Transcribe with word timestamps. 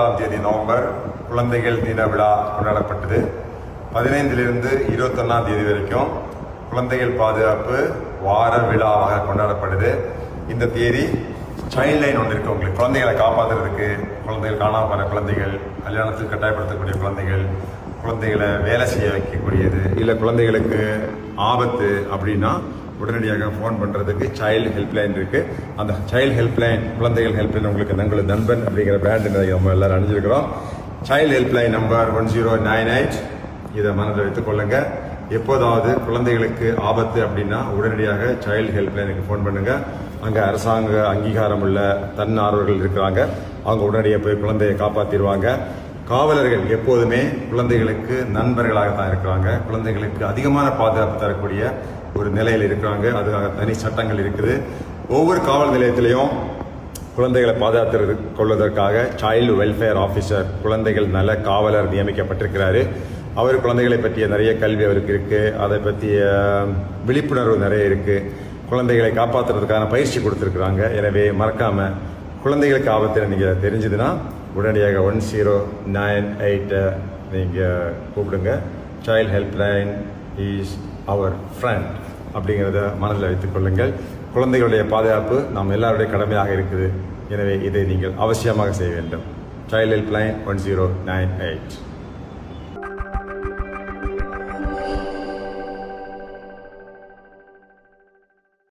ஆறாம் 0.00 0.14
தேதி 0.18 0.36
நவம்பர் 0.44 0.84
குழந்தைகள் 1.30 1.80
தின 1.86 2.04
விழா 2.10 2.28
கொண்டாடப்பட்டது. 2.52 3.18
பதினைந்திலிருந்து 3.94 4.70
இருபத்தொன்னாம் 4.92 5.44
தேதி 5.48 5.64
வரைக்கும் 5.66 6.12
குழந்தைகள் 6.70 7.12
பாதுகாப்பு 7.18 7.76
வார 8.22 8.52
விழாவாக 8.70 9.18
கொண்டாடப்படுது. 9.26 9.90
இந்த 10.52 10.70
தேதி 10.76 11.04
சைல்ட் 11.74 12.00
லைன் 12.04 12.20
ஒன்று 12.22 12.34
இருக்கு 12.34 12.52
உங்களுக்கு. 12.54 12.78
குழந்தைகளை 12.80 13.12
காப்பாற்றுறதுக்கு 13.20 13.88
குழந்தைகள் 14.24 14.62
காணாம 14.62 14.88
போன 14.92 15.06
குழந்தைகள் 15.12 15.54
கல்யாணத்தில் 15.86 16.32
கட்டாயப்படுத்தக்கூடிய 16.32 16.96
குழந்தைகள் 17.02 17.44
குழந்தைகளை 18.04 18.48
வேலை 18.68 18.86
செய்ய 18.94 19.10
வைக்கக்கூடியது 19.16 19.82
இல்லை 20.02 20.16
குழந்தைகளுக்கு 20.24 20.82
ஆபத்து 21.50 21.90
அப்படின்னா 22.14 22.54
உடனடியாக 23.00 23.48
ஃபோன் 23.56 23.78
பண்ணுறதுக்கு 23.80 24.26
சைல்டு 24.40 24.72
ஹெல்ப்லைன் 24.76 25.16
இருக்குது 25.18 25.48
அந்த 25.80 25.92
சைல்டு 26.10 26.34
ஹெல்ப்லைன் 26.40 26.82
குழந்தைகள் 26.98 27.36
ஹெல்ப்லைன் 27.38 27.68
உங்களுக்கு 27.70 27.96
தங்களது 28.00 28.30
நண்பன் 28.32 28.64
அப்படிங்கிற 28.66 28.98
பிராண்ட் 29.04 29.28
நம்ம 29.52 29.72
எல்லாரும் 29.76 29.96
அணிஞ்சிருக்கிறோம். 29.98 30.46
Child 31.08 31.34
helpline 31.36 31.74
number 31.78 32.12
one 32.18 32.30
zero 32.34 32.52
nine 32.68 32.90
eight 32.96 33.18
இதை 33.78 33.90
மனதில் 34.00 34.24
வைத்துக்கொள்ளுங்க 34.24 34.76
எப்போதாவது 35.38 35.90
குழந்தைகளுக்கு 36.06 36.68
ஆபத்து 36.88 37.18
அப்படின்னா 37.26 37.58
உடனடியாக 37.76 38.22
சைல்டு 38.46 38.74
ஹெல்ப்லைனுக்கு 38.76 39.22
ஃபோன் 39.28 39.44
பண்ணுங்கள் 39.46 39.82
அங்கே 40.26 40.40
அரசாங்க 40.48 40.92
அங்கீகாரம் 41.12 41.62
உள்ள 41.66 41.78
தன்னார்வர்கள் 42.18 42.80
இருக்கிறாங்க. 42.82 43.20
அவங்க 43.66 43.82
உடனடியாக 43.88 44.20
போய் 44.24 44.42
குழந்தையை 44.42 44.74
காப்பாற்றிடுவாங்க 44.82 45.48
காவலர்கள் 46.10 46.64
எப்போதுமே 46.76 47.18
குழந்தைகளுக்கு 47.50 48.14
நண்பர்களாக 48.36 48.90
தான் 48.96 49.10
இருக்கிறாங்க. 49.10 49.48
குழந்தைகளுக்கு 49.68 50.22
அதிகமான 50.30 50.66
பாதுகாப்பு 50.80 51.16
தரக்கூடிய 51.22 51.62
ஒரு 52.18 52.28
நிலையில் 52.38 52.64
இருக்கிறாங்க. 52.68 53.06
அதுக்காக 53.18 53.50
தனி 53.58 53.74
சட்டங்கள் 53.82 54.20
இருக்குது. 54.22 54.54
ஒவ்வொரு 55.18 55.40
காவல் 55.48 55.72
நிலையத்திலையும் 55.76 56.32
குழந்தைகளை 57.18 57.54
பாதுகாத்து 57.62 58.16
கொள்வதற்காக 58.38 59.04
சைல்டு 59.22 59.54
வெல்ஃபேர் 59.60 60.00
ஆஃபீஸர் 60.06 60.50
குழந்தைகள் 60.64 61.08
நல 61.16 61.36
காவலர் 61.48 61.90
நியமிக்கப்பட்டிருக்கிறாரு. 61.94 62.82
அவர் 63.40 63.62
குழந்தைகளை 63.64 63.98
பற்றிய 64.04 64.26
நிறைய 64.34 64.52
கல்வி 64.62 64.84
அவருக்கு 64.88 65.12
இருக்குது 65.14 65.54
அதை 65.64 65.80
பற்றிய 65.88 66.20
விழிப்புணர்வு 67.08 67.56
நிறைய 67.64 67.90
இருக்குது 67.90 68.28
குழந்தைகளை 68.70 69.10
காப்பாற்றுறதுக்கான 69.20 69.88
பயிற்சி 69.94 70.18
கொடுத்துருக்குறாங்க. 70.20 70.82
எனவே 70.98 71.24
மறக்காமல் 71.40 71.96
குழந்தைகளுக்கு 72.44 72.90
ஆபத்தில் 72.98 73.32
நீங்கள் 73.32 73.60
தெரிஞ்சதுன்னா 73.66 74.08
உடனடியாக 74.56 75.02
ஒன் 75.08 75.20
ஜீரோ 75.30 75.56
நைன் 75.98 76.26
எயிட்டை 76.48 76.82
நீங்கள் 77.34 77.92
கூப்பிடுங்க. 78.14 78.50
Child 79.06 79.32
help 79.36 79.56
line 79.62 79.92
is 80.46 80.74
our 81.12 81.36
friend 81.58 81.88
அப்படிங்கிறத 82.36 82.80
மனதில் 83.02 83.28
வைத்துக் 83.28 83.54
கொள்ளுங்கள். 83.54 83.92
குழந்தைகளுடைய 84.34 84.82
பாதுகாப்பு 84.92 85.38
நாம் 85.54 85.74
எல்லாருடைய 85.76 86.08
கடமையாக 86.12 86.52
இருக்குது. 86.56 86.88
எனவே 87.34 87.54
இதை 87.68 87.82
நீங்கள் 87.92 88.14
அவசியமாக 88.24 88.74
செய்ய 88.80 88.92
வேண்டும். 88.98 89.24
Child 89.72 89.94
help 89.94 90.12
line 90.18 90.36
one 90.50 90.62
zero 90.66 90.86
nine 91.10 91.32
eight 91.48 91.74